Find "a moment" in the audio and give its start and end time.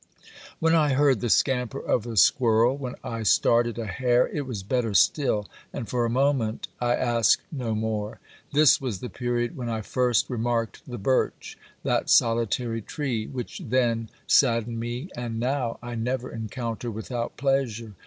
6.05-6.67